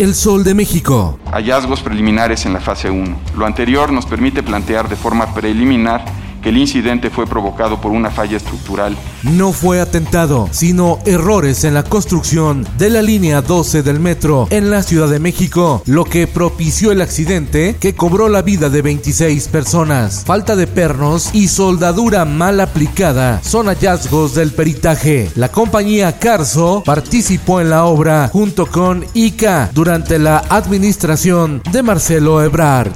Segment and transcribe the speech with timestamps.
[0.00, 1.18] El Sol de México.
[1.30, 3.18] Hallazgos preliminares en la fase 1.
[3.36, 6.02] Lo anterior nos permite plantear de forma preliminar
[6.42, 8.96] que el incidente fue provocado por una falla estructural.
[9.22, 14.70] No fue atentado, sino errores en la construcción de la línea 12 del metro en
[14.70, 19.48] la Ciudad de México, lo que propició el accidente que cobró la vida de 26
[19.48, 20.24] personas.
[20.24, 25.30] Falta de pernos y soldadura mal aplicada son hallazgos del peritaje.
[25.34, 32.42] La compañía Carso participó en la obra junto con ICA durante la administración de Marcelo
[32.42, 32.92] Ebrard.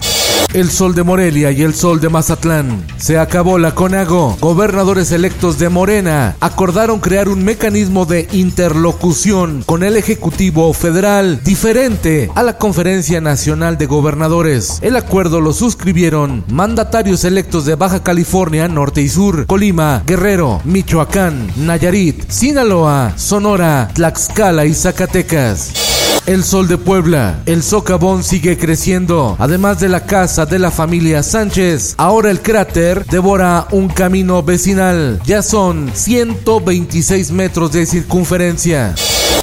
[0.55, 2.86] El sol de Morelia y el sol de Mazatlán.
[2.97, 4.36] Se acabó la CONAGO.
[4.38, 12.30] Gobernadores electos de Morena acordaron crear un mecanismo de interlocución con el Ejecutivo Federal diferente
[12.36, 14.78] a la Conferencia Nacional de Gobernadores.
[14.80, 21.50] El acuerdo lo suscribieron mandatarios electos de Baja California, Norte y Sur, Colima, Guerrero, Michoacán,
[21.56, 25.94] Nayarit, Sinaloa, Sonora, Tlaxcala y Zacatecas.
[26.27, 27.42] El Sol de Puebla.
[27.44, 29.36] El socavón sigue creciendo.
[29.39, 35.20] Además de la casa de la familia Sánchez, ahora el cráter devora un camino vecinal.
[35.27, 38.94] Ya son 126 metros de circunferencia.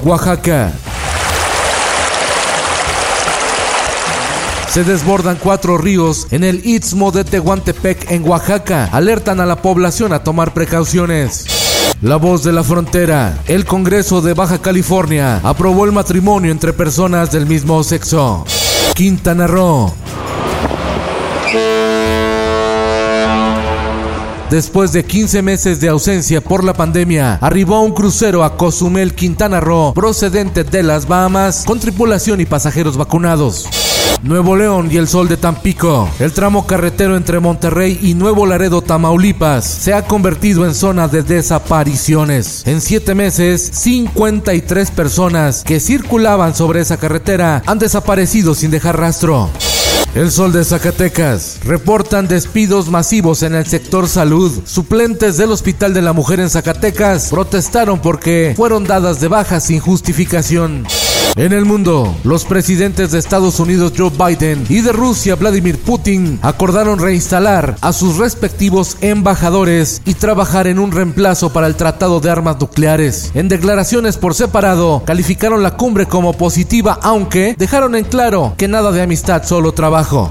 [0.02, 0.72] Oaxaca.
[4.68, 8.88] Se desbordan cuatro ríos en el Istmo de Tehuantepec en Oaxaca.
[8.90, 11.61] Alertan a la población a tomar precauciones.
[12.02, 13.38] La voz de la frontera.
[13.46, 18.44] El Congreso de Baja California aprobó el matrimonio entre personas del mismo sexo.
[18.96, 19.94] Quintana Roo.
[24.50, 29.60] Después de 15 meses de ausencia por la pandemia, arribó un crucero a Cozumel, Quintana
[29.60, 33.91] Roo, procedente de las Bahamas, con tripulación y pasajeros vacunados.
[34.22, 36.08] Nuevo León y el Sol de Tampico.
[36.18, 41.22] El tramo carretero entre Monterrey y Nuevo Laredo, Tamaulipas, se ha convertido en zona de
[41.22, 42.62] desapariciones.
[42.66, 49.50] En siete meses, 53 personas que circulaban sobre esa carretera han desaparecido sin dejar rastro.
[50.14, 51.60] El Sol de Zacatecas.
[51.64, 54.52] Reportan despidos masivos en el sector salud.
[54.66, 59.80] Suplentes del Hospital de la Mujer en Zacatecas protestaron porque fueron dadas de baja sin
[59.80, 60.86] justificación.
[61.34, 66.38] En el mundo, los presidentes de Estados Unidos Joe Biden y de Rusia Vladimir Putin
[66.42, 72.28] acordaron reinstalar a sus respectivos embajadores y trabajar en un reemplazo para el Tratado de
[72.30, 73.30] Armas Nucleares.
[73.34, 78.92] En declaraciones por separado, calificaron la cumbre como positiva, aunque dejaron en claro que nada
[78.92, 80.30] de amistad, solo trabajo.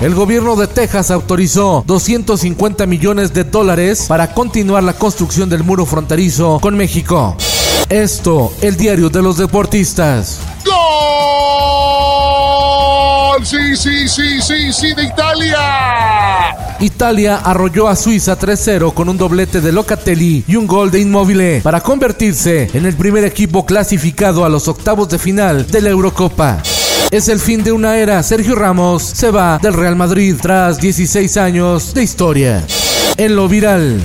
[0.00, 5.84] El gobierno de Texas autorizó 250 millones de dólares para continuar la construcción del muro
[5.84, 7.36] fronterizo con México.
[7.88, 10.40] Esto, el diario de los deportistas.
[10.64, 10.78] ¡Gol!
[13.44, 15.58] Sí, sí, sí, sí, sí, de Italia.
[16.80, 21.62] Italia arrolló a Suiza 3-0 con un doblete de Locatelli y un gol de Inmóvil
[21.62, 26.62] para convertirse en el primer equipo clasificado a los octavos de final de la Eurocopa.
[27.10, 28.22] Es el fin de una era.
[28.22, 32.66] Sergio Ramos se va del Real Madrid tras 16 años de historia.
[33.18, 34.00] En lo viral.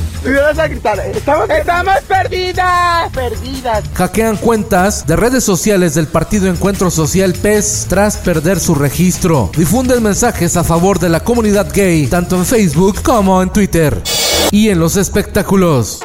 [1.14, 3.84] Estamos, estamos perdidas, perdidas.
[3.94, 9.52] Hackean cuentas de redes sociales del partido Encuentro Social PES tras perder su registro.
[9.56, 14.02] Difunden mensajes a favor de la comunidad gay, tanto en Facebook como en Twitter.
[14.50, 16.00] Y en los espectáculos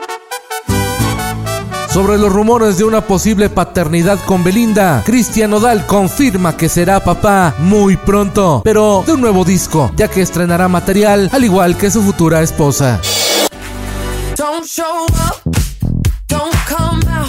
[1.98, 5.02] sobre los rumores de una posible paternidad con Belinda.
[5.04, 10.22] Cristian Nodal confirma que será papá muy pronto, pero de un nuevo disco, ya que
[10.22, 13.00] estrenará material al igual que su futura esposa.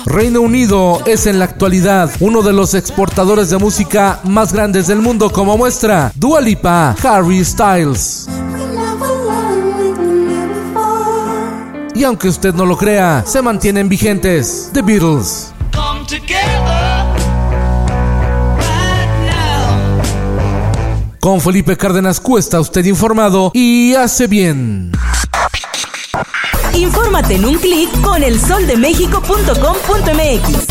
[0.06, 5.02] Reino Unido es en la actualidad uno de los exportadores de música más grandes del
[5.02, 8.28] mundo, como muestra Dua Lipa, Harry Styles.
[12.00, 15.54] Y aunque usted no lo crea, se mantienen vigentes The Beatles.
[21.20, 24.94] Con Felipe Cárdenas Cuesta, usted informado y hace bien.
[26.74, 30.68] Infórmate en un clic con elsoldemexico.com.mx.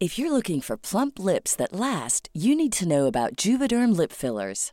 [0.00, 4.10] If you're looking for plump lips that last, you need to know about Juvederm lip
[4.10, 4.72] fillers.